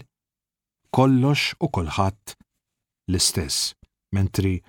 kollox 0.95 1.56
u 1.62 1.67
kolħat 1.77 2.34
l-istess, 3.12 3.73
mentri 4.15 4.60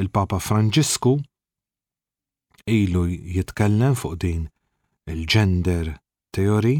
il-Papa 0.00 0.38
Franġisku 0.42 1.12
ilu 2.70 3.02
jitkellem 3.36 3.96
fuq 3.98 4.16
din 4.24 4.44
il-gender 5.10 5.92
theory 6.34 6.78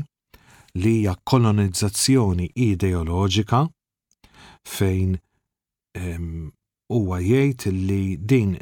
li 0.81 0.93
hija 1.01 1.17
kolonizzazzjoni 1.29 2.51
ideoloġika 2.65 3.65
fejn 4.75 5.17
huwa 6.95 7.19
jgħid 7.21 7.75
li 7.91 8.03
din 8.33 8.55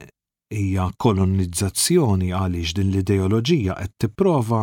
hija 0.50 0.88
kolonizzazzjoni 0.96 2.32
għaliex 2.34 2.76
din 2.80 2.90
l-ideoloġija 2.94 3.76
qed 3.84 3.98
tipprova 4.06 4.62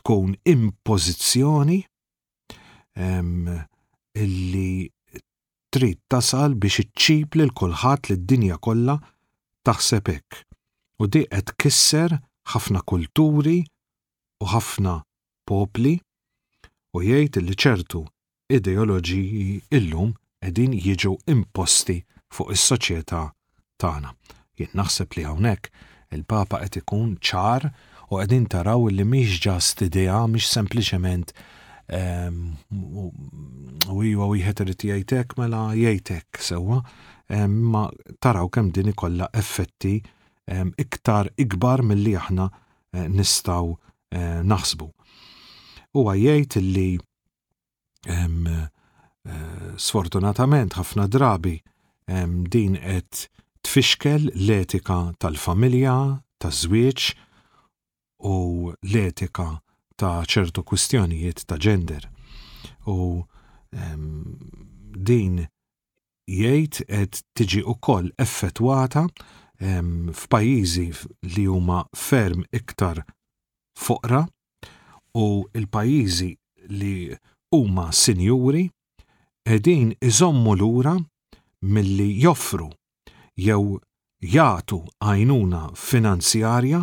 tkun 0.00 0.36
impożizzjoni 0.48 1.80
illi 4.24 4.70
trid 5.74 5.98
tasal 6.12 6.52
biex 6.62 6.80
iċċib 6.82 7.36
lil 7.38 7.52
kulħadd 7.56 8.10
li 8.10 8.14
d-dinja 8.20 8.56
kollha 8.64 8.96
taħseb 9.68 10.08
hekk. 10.10 10.40
U 11.00 11.06
di 11.08 11.22
qed 11.30 11.54
kisser 11.62 12.16
ħafna 12.52 12.82
kulturi 12.90 13.60
u 14.42 14.48
ħafna 14.50 14.96
popli 15.48 15.92
u 16.98 17.04
jgħid 17.04 17.40
li 17.44 17.54
ċertu 17.64 18.02
ideoloġiji 18.50 19.60
illum 19.78 20.10
qegħdin 20.42 20.74
jiġu 20.86 21.14
imposti 21.34 22.00
fuq 22.34 22.50
is-soċjetà 22.56 23.22
tagħna. 23.80 24.10
Jien 24.58 24.74
naħseb 24.76 25.14
li 25.20 25.26
hawnhekk 25.28 25.70
il-Papa 26.18 26.64
qed 26.66 26.80
ikun 26.82 27.14
ċar 27.22 27.70
u 28.10 28.16
għedin 28.18 28.48
taraw 28.50 28.88
li 28.90 29.04
miex 29.06 29.36
ġast 29.44 29.82
idea, 29.86 30.24
miex 30.26 30.48
sempliciment 30.56 31.28
u 31.90 34.00
jwa 34.06 34.26
u 34.30 34.34
jħet 34.38 34.62
irrit 34.64 34.84
jajtek 34.90 35.28
mela 35.38 35.60
jajtek 35.78 36.28
sewa, 36.42 36.78
ma 37.50 37.84
taraw 38.22 38.46
kem 38.52 38.66
din 38.74 38.88
ikolla 38.92 39.26
effetti 39.38 39.96
iktar 40.82 41.24
ikbar 41.38 41.82
mill-li 41.86 42.14
aħna 42.18 42.46
eh, 42.50 43.06
nistaw 43.06 43.66
eh, 44.10 44.40
naħsbu. 44.42 44.88
U 45.94 46.00
għajjajt 46.10 46.52
li 46.64 46.90
sfortunatament 49.84 50.72
ħafna 50.78 51.04
drabi 51.12 51.54
din 52.50 52.74
qed 52.80 53.12
tfixkel 53.62 54.22
l-etika 54.34 54.98
tal-familja, 55.22 55.94
taż-żwieġ, 56.42 57.00
u 58.26 58.70
l-etika 58.92 59.46
ta' 59.96 60.20
ċertu 60.28 60.62
kustjonijiet 60.66 61.44
ta' 61.48 61.58
gender. 61.60 62.06
U 62.88 63.22
em, 63.72 64.24
din 64.96 65.42
jgħid 66.30 66.82
qed 66.88 67.22
tiġi 67.36 67.62
ukoll 67.72 68.10
effettwata 68.22 69.06
f'pajjiżi 69.60 70.86
li 71.36 71.42
huma 71.50 71.82
ferm 71.92 72.44
iktar 72.56 73.02
foqra 73.76 74.22
u 75.20 75.26
l-pajjiżi 75.62 76.30
li 76.80 76.94
huma 77.52 77.90
sinjuri 77.92 78.62
qegħdin 79.46 79.90
iżommu 80.06 80.54
lura 80.60 80.94
milli 81.76 82.08
joffru 82.22 82.70
jew 83.36 83.76
jagħtu 84.24 84.80
għajnuna 85.04 85.62
finanzjarja 85.76 86.80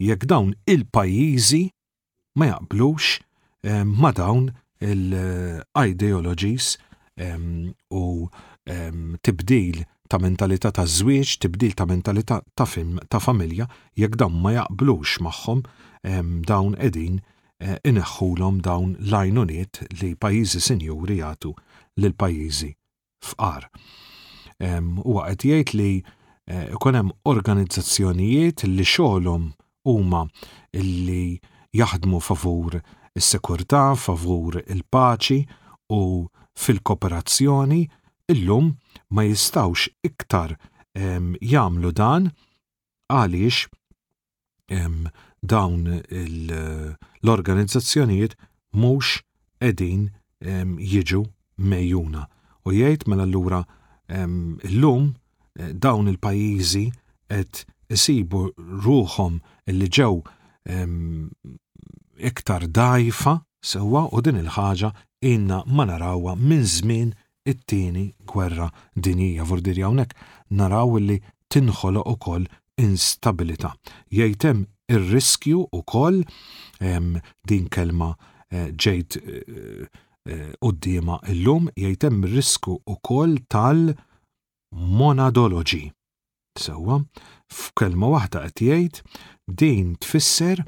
jekk 0.00 0.24
dawn 0.28 0.54
il-pajjiżi 0.64 1.64
ma 2.40 2.46
jaqblux 2.48 3.18
eh, 3.66 3.84
ma 3.84 4.12
dawn 4.12 4.48
il-ideologies 4.80 6.76
u 7.92 8.02
tibdil 9.22 9.82
ta' 10.10 10.18
mentalità 10.18 10.70
ta' 10.72 10.86
żwieġ, 10.88 11.34
tibdil 11.44 11.74
ta' 11.78 11.84
mentalità 11.86 12.38
ta' 12.58 12.64
film, 12.66 12.96
ta' 13.12 13.20
familja, 13.22 13.66
jekk 13.98 14.16
dawn 14.18 14.40
ma 14.42 14.52
jaqblux 14.56 15.18
magħhom 15.22 15.60
dawn 16.48 16.78
edin 16.82 17.20
eh, 17.60 17.76
ineħħulhom 17.84 18.62
dawn 18.66 18.96
lajnuniet 19.12 19.84
li 20.00 20.14
pajjiżi 20.16 20.62
sinjuri 20.66 21.20
jagħtu 21.20 21.52
lil 22.00 22.14
pajjiżi 22.16 22.72
fqar. 23.32 23.68
U 25.04 25.20
għed 25.24 25.44
jgħid 25.46 25.76
li 25.78 25.90
eh, 26.00 26.70
ikun 26.74 26.96
hemm 26.98 27.14
organizzazzjonijiet 27.28 28.64
li 28.66 28.86
xogħolhom 28.88 29.50
huma 29.84 30.26
illi 30.72 31.40
jaħdmu 31.74 32.20
favur 32.26 32.80
is-sekurtà, 33.16 33.94
favur 33.98 34.60
il-paċi 34.66 35.40
u 35.96 36.02
fil-kooperazzjoni 36.60 37.80
illum 38.34 38.70
ma 39.14 39.24
jistawx 39.26 39.88
iktar 40.06 40.56
jagħmlu 41.44 41.92
dan 41.98 42.28
għaliex 43.10 43.68
dawn 45.50 45.86
l-organizzazzjonijiet 47.22 48.36
mhux 48.78 49.16
qegħdin 49.60 50.04
jiġu 50.80 51.24
mejjuna. 51.60 52.26
U 52.64 52.72
jgħid 52.76 53.08
mela 53.08 53.24
allura 53.26 53.64
llum 54.70 55.10
eh, 55.58 55.72
dawn 55.74 56.08
il-pajjiżi 56.10 56.82
qed 57.30 57.62
isibu 57.94 58.40
ruħom 58.56 59.38
li 59.74 59.88
ġew 59.90 60.24
iktar 62.30 62.62
dajfa 62.70 63.34
sewa 63.64 64.06
u 64.14 64.20
din 64.24 64.38
il-ħaġa 64.44 64.90
inna 65.30 65.58
ma 65.66 65.84
narawa 65.90 66.34
minn 66.38 66.64
żmien 66.74 67.10
it-tieni 67.48 68.04
gwerra 68.28 68.68
dinija 68.94 69.42
vordir 69.48 69.78
hawnhekk 69.84 70.12
naraw 70.60 70.90
li 71.00 71.18
tinħolo 71.50 72.02
ukoll 72.12 72.44
instabilità. 72.80 73.70
Jgħidem 74.12 74.58
ir-riskju 74.92 75.58
ukoll 75.76 76.16
din 77.50 77.64
kelma 77.70 78.14
eh, 78.50 78.68
ġejt 78.74 79.16
eh, 79.20 79.22
eh, 80.26 80.50
qoddima 80.60 81.18
illum 81.32 81.64
jgħidem 81.78 82.24
ir-risku 82.26 82.72
ukoll 82.90 83.32
tal-monadoloġi. 83.52 85.84
Sewwa, 86.58 86.96
so, 86.98 87.06
f'kelma 87.50 88.08
waħda 88.14 88.42
qed 88.46 88.62
jgħid 88.70 89.00
din 89.62 89.94
tfisser 90.02 90.62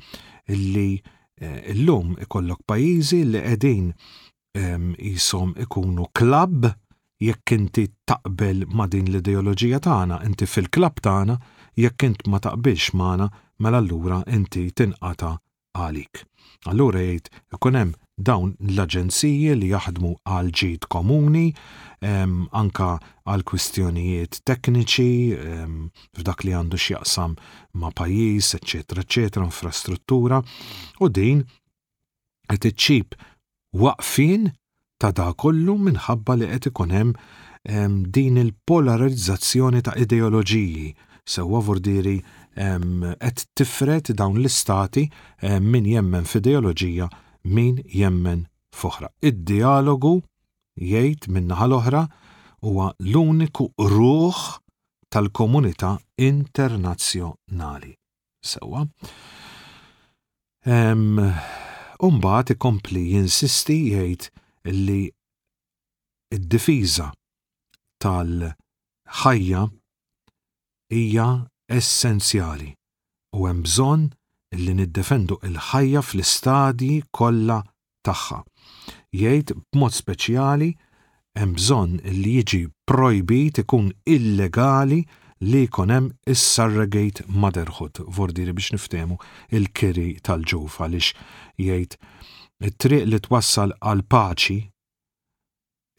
li 0.50 0.98
eh, 1.38 1.72
llum 1.78 2.16
ikollok 2.24 2.64
pajjiżi 2.66 3.20
li 3.30 3.42
qegħdin 3.42 3.88
jisom 4.52 5.54
ehm, 5.54 5.64
ikunu 5.64 6.08
klabb 6.18 6.66
jekk 7.22 7.54
inti 7.56 7.84
taqbel 8.10 8.66
ma 8.74 8.88
din 8.90 9.06
l-ideoloġija 9.12 9.78
tagħna, 9.84 10.18
inti 10.26 10.46
fil-klab 10.50 10.98
tagħna, 11.06 11.36
jekk 11.78 12.04
int 12.10 12.26
ma 12.28 12.40
taqbilx 12.42 12.90
magħna, 12.98 13.28
mela 13.62 13.78
allura 13.78 14.18
inti 14.26 14.64
tinqata 14.74 15.30
għalik. 15.78 16.24
Allura 16.72 16.98
jgħid 17.06 17.30
ikun 17.56 17.78
hemm 17.78 17.94
dawn 18.22 18.56
l-aġenziji 18.74 19.54
li 19.56 19.70
jaħdmu 19.70 20.10
għal 20.26 20.50
ġid 20.60 20.90
komuni, 20.92 21.46
um, 22.02 22.46
anka 22.52 22.96
għal 23.26 23.44
kwistjonijiet 23.48 24.40
tekniċi, 24.48 25.10
um, 25.38 25.74
f'dak 26.18 26.44
li 26.44 26.54
għandu 26.56 26.80
x'jaqsam 26.80 27.36
ma' 27.80 27.92
pajjiż, 27.96 28.54
eccetera, 28.58 29.04
eccetera, 29.06 29.46
infrastruttura, 29.46 30.40
u 31.00 31.08
din 31.08 31.42
qed 32.50 32.66
iċċib 32.72 33.16
waqfin 33.78 34.50
ta' 35.00 35.12
da 35.14 35.30
kollu 35.38 35.76
minħabba 35.88 36.38
li 36.40 36.50
qed 36.56 36.72
ikun 36.72 36.92
hemm 36.94 37.14
um, 37.14 37.98
din 38.10 38.38
il-polarizzazzjoni 38.42 39.82
ta' 39.86 39.94
ideoloġiji 40.02 40.90
sewwa 41.32 41.60
vordiri 41.62 42.16
qed 42.52 43.42
tifret 43.56 44.10
dawn 44.18 44.34
l-istati 44.42 45.06
min 45.64 45.86
jemmen 45.88 46.26
f'ideoloġija 46.28 47.06
min 47.48 47.78
jemmen 47.94 48.42
foħra. 48.76 49.08
Id-dialogu 49.24 50.18
jgħid 50.80 51.28
minnaħa 51.36 51.66
l-oħra 51.68 52.00
huwa 52.64 52.86
l-uniku 53.00 53.66
ruħ 53.78 54.40
tal-komunità 55.12 55.98
internazzjonali. 56.16 57.92
Sewa. 58.42 58.84
Umbat 62.02 62.54
ikompli 62.56 63.02
jinsisti 63.16 63.76
jgħid 63.92 64.28
li 64.72 65.02
id-difiża 66.34 67.10
tal-ħajja 68.02 69.66
hija 70.92 71.28
essenzjali 71.72 72.72
u 73.36 73.46
hemm 73.48 73.62
bżonn 73.66 74.08
li 74.62 74.74
niddefendu 74.80 75.38
il-ħajja 75.48 76.00
fl-istadji 76.04 77.02
kollha 77.16 77.62
tagħha 78.04 78.42
jgħid 79.12 79.54
b'mod 79.72 79.92
speċjali 79.94 80.70
hemm 81.36 81.56
bżonn 81.58 81.98
li 82.16 82.32
jiġi 82.38 82.62
projbit 82.88 83.58
ikun 83.62 83.90
illegali 84.08 85.02
li 85.44 85.64
jkun 85.66 85.92
hemm 85.92 86.06
is-surrogate 86.32 87.24
motherhood, 87.28 88.00
vordiri 88.08 88.54
biex 88.56 88.70
niftemu 88.76 89.18
il-kiri 89.58 90.14
tal-ġuf 90.24 90.78
għaliex 90.80 91.60
jgħid 91.66 91.98
it-triq 92.70 93.06
li 93.10 93.20
twassal 93.26 93.74
għal 93.80 94.04
paċi 94.14 94.58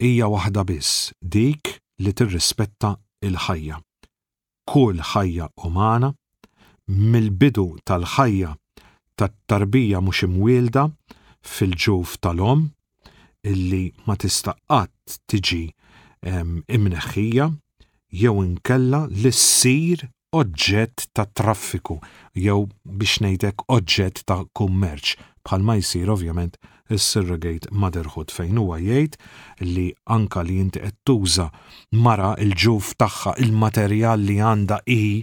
hija 0.04 0.28
waħda 0.34 0.66
biss, 0.70 0.94
dik 1.22 1.70
li 2.02 2.12
tirrispetta 2.12 2.96
il-ħajja. 3.28 3.76
Kull 4.68 4.98
ħajja 5.12 5.50
umana, 5.68 6.10
mill-bidu 6.90 7.68
tal-ħajja 7.88 8.56
tat-tarbija 9.14 10.00
mhux 10.02 10.26
imwielda 10.26 10.88
fil-ġuf 11.44 12.16
tal-om, 12.24 12.66
illi 13.48 13.84
ma 14.08 14.16
tistaqqat 14.20 15.20
tiġi 15.30 15.64
imneħħija 16.76 17.48
jew 18.20 18.36
inkella 18.48 19.00
li 19.12 19.32
ssir 19.34 20.06
oġġett 20.34 21.10
ta' 21.14 21.28
traffiku 21.38 21.98
jew 22.44 22.56
biex 22.84 23.20
ngħidek 23.26 23.66
oġġett 23.76 24.24
ta' 24.28 24.40
kummerċ 24.56 25.18
bħalma 25.44 25.76
jsir 25.82 26.10
ovvjament 26.14 26.56
is-surrogate 26.96 27.70
motherhood 27.84 28.32
fejn 28.34 28.58
huwa 28.62 28.80
jgħid 28.80 29.18
li 29.68 29.86
anka 30.16 30.44
li 30.48 30.58
inti 30.64 30.80
qed 30.82 30.96
tuża 31.06 31.48
mara 32.06 32.32
l 32.42 32.56
ġuf 32.64 32.94
tagħha 33.04 33.36
il-materjal 33.44 34.24
li 34.28 34.38
għandha 34.40 34.80
hi 34.96 35.18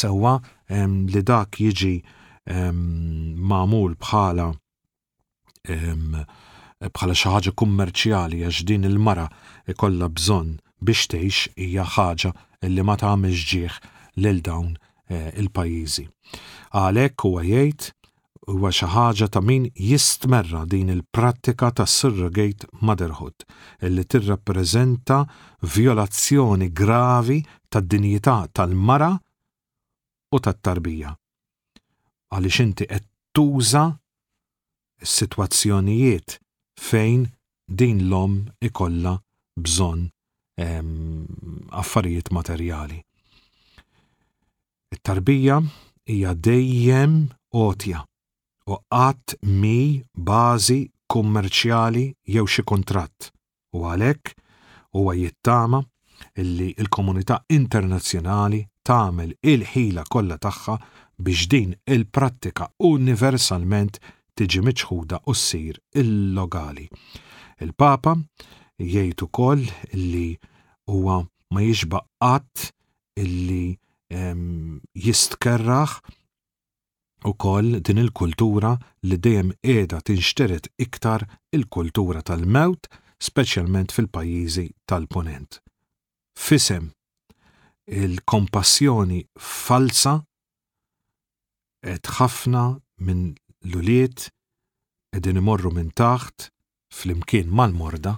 sewwa 0.00 0.38
li 0.72 1.22
dak 1.32 1.60
jiġi 1.60 1.94
mamul 2.58 3.94
bħala 4.00 4.48
bħala 6.78 7.14
xi 7.18 7.30
ħaġa 7.34 7.52
kummerċjali 7.58 8.38
għax 8.46 8.62
din 8.68 8.86
il-mara 8.86 9.24
ikollha 9.72 10.06
bżonn 10.14 10.52
biex 10.86 11.08
tgħix 11.10 11.48
hija 11.64 11.84
ħaġa 11.96 12.30
li 12.70 12.84
ma 12.86 12.94
tagħmel 13.00 13.34
ġieħ 13.34 13.78
lil 14.22 14.38
dawn 14.46 14.74
eh, 15.10 15.32
il-pajjiżi. 15.40 16.04
Għalhekk 16.82 17.24
huwa 17.26 17.42
jgħid 17.48 17.90
huwa 18.48 18.70
xi 18.72 18.88
ħaġa 18.94 19.28
ta' 19.34 19.42
min 19.44 19.66
jistmerra 19.74 20.62
din 20.70 20.92
il-prattika 20.94 21.72
ta' 21.80 21.86
surrogate 21.86 22.70
motherhood 22.80 23.46
illi 23.82 24.06
tirrappreżenta 24.06 25.18
violazzjoni 25.74 26.70
gravi 26.72 27.40
tad-dinjità 27.68 28.38
tal-mara 28.54 29.10
u 30.30 30.38
tat-tarbija. 30.46 31.10
Għaliex 32.30 32.62
inti 32.64 32.86
qed 32.86 33.06
tuża 33.34 33.88
s-sitwazzjonijiet 35.02 36.38
fejn 36.78 37.26
din 37.78 38.08
l-om 38.08 38.34
ikolla 38.68 39.14
bżon 39.62 40.08
affarijiet 41.70 42.30
materjali. 42.30 42.98
It-tarbija 44.94 45.56
hija 46.08 46.34
dejjem 46.34 47.14
otja 47.52 48.00
u 48.66 48.78
qatt 48.90 49.34
mi 49.42 49.80
bażi 50.28 50.80
kummerċjali 51.12 52.04
jew 52.34 52.44
xi 52.52 52.62
kontratt 52.70 53.30
u 53.76 53.84
għalhekk 53.88 54.34
huwa 54.96 55.14
jittama 55.16 55.82
illi 56.42 56.72
l 56.76 56.88
komunità 56.96 57.38
internazzjonali 57.54 58.62
tagħmel 58.88 59.34
il-ħila 59.52 60.04
kollha 60.12 60.38
tagħha 60.44 60.76
biex 61.22 61.46
din 61.52 61.74
il-prattika 61.94 62.70
universalment 62.90 64.00
tiġi 64.38 64.60
miċħuda 64.62 65.18
u 65.26 65.32
ssir 65.34 65.80
il-logali. 66.00 66.84
Il-Papa 67.64 68.12
jgħid 68.78 69.24
ukoll 69.26 69.64
li 69.98 70.36
huwa 70.90 71.16
ma 71.52 71.64
jiġba 71.64 72.04
qatt 72.22 72.68
illi 73.18 73.72
jistkerraħ 75.04 75.96
u 77.28 77.32
koll 77.34 77.80
din 77.84 77.98
il-kultura 78.04 78.76
li 79.10 79.18
dejjem 79.24 79.50
qiegħda 79.58 79.98
tinxteret 80.06 80.70
iktar 80.86 81.26
il-kultura 81.58 82.22
tal-mewt, 82.22 82.86
speċjalment 83.18 83.92
fil-pajjiżi 83.96 84.68
tal-ponent. 84.88 85.58
Fisem 86.38 86.92
il-kompassjoni 87.90 89.24
falsa 89.42 90.14
qed 91.82 92.10
ħafna 92.20 92.64
minn 93.08 93.32
l-uliet, 93.66 94.28
edin 95.16 95.40
imorru 95.40 95.72
minn 95.74 95.88
taħt, 95.94 96.50
fl-imkien 96.94 97.50
mal-morda, 97.50 98.16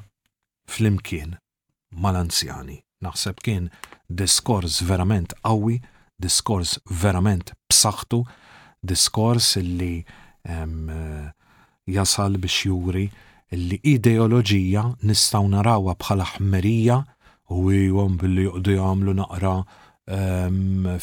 fl-imkien 0.69 1.37
mal-anzjani. 1.95 2.77
Naħseb 3.01 3.41
kien 3.45 3.71
diskors 4.07 4.81
verament 4.85 5.33
qawwi, 5.41 5.79
diskors 6.21 6.77
verament 6.91 7.55
b'saħħtu, 7.71 8.21
diskors 8.85 9.51
li 9.65 10.03
eh, 10.45 11.31
jasal 11.97 12.37
biex 12.39 12.67
juri 12.69 13.07
li 13.57 13.81
ideoloġija 13.95 14.85
nistaw 15.09 15.47
narawa 15.53 15.97
bħala 15.99 16.27
ħmerija 16.35 16.99
u 17.57 17.65
jgħom 17.75 18.19
billi 18.21 18.45
juqdu 18.47 18.77
jgħamlu 18.77 19.15
naqra 19.19 19.57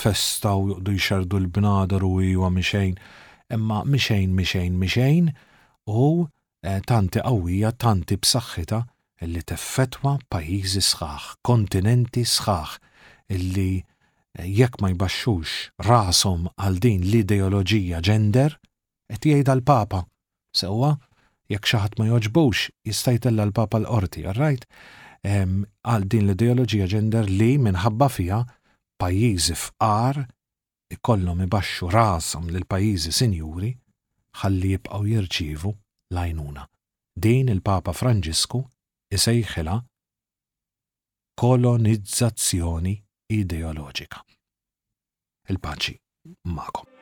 festa 0.02 0.54
u 0.58 0.68
juqdu 0.72 0.96
jxardu 0.98 1.38
l-bnadar 1.42 2.04
u 2.08 2.16
jgħom 2.24 2.62
xejn 2.70 2.96
imma 3.54 3.84
mixejn 3.86 4.36
mixejn 4.36 4.76
mixejn 4.80 5.30
u 5.88 6.28
eh, 6.68 6.82
tanti 6.88 7.22
qawwija 7.24 7.72
tanti 7.80 8.18
b'saħħitha 8.20 8.80
illi 9.26 9.42
teffetwa 9.50 10.18
pajjiżi 10.34 10.82
sħaħ, 10.88 11.24
kontinenti 11.48 12.24
sħaħ 12.32 12.76
illi 13.36 13.70
eh, 13.80 14.48
jekk 14.60 14.82
ma 14.84 14.92
jbaxxux 14.96 15.56
rasom 15.88 16.48
għal 16.58 16.80
din 16.84 17.08
l-ideoloġija 17.08 18.02
ġender, 18.06 18.58
qed 19.10 19.30
jgħid 19.32 19.54
l-Papa. 19.56 20.04
Sewwa, 20.54 20.92
jekk 21.50 21.72
xi 21.72 21.82
ħadd 21.82 22.00
ma 22.04 22.12
joġbux 22.12 22.68
jista' 22.90 23.16
jtella 23.18 23.48
l-Papa 23.50 23.80
l-qorti, 23.82 24.26
alright? 24.32 24.68
Għal 25.28 26.06
din 26.12 26.28
l-ideoloġija 26.30 26.86
ġender 26.88 27.26
li 27.28 27.56
minħabba 27.60 28.08
fija 28.14 28.44
pajjiżi 29.02 29.56
fqar 29.58 30.22
ikollhom 30.96 31.40
ibaxxu 31.46 31.86
rashom 31.96 32.46
lil 32.54 32.66
pajjiżi 32.72 33.12
sinjuri 33.20 33.72
ħalli 34.42 34.72
jibqgħu 34.76 35.02
jirċievu 35.12 35.72
lajnuna. 36.18 36.66
Din 37.26 37.50
il-Papa 37.56 37.96
Franġisku 38.00 38.62
isejħilha 39.20 39.78
kolonizzazzjoni 41.44 42.94
ideoloġika. 43.42 44.22
Il-paċi 45.54 45.98
magħhom. 46.60 46.94